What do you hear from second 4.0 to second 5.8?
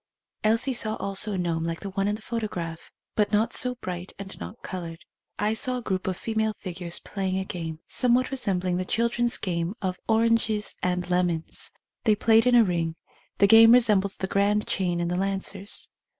and not coloured. I saw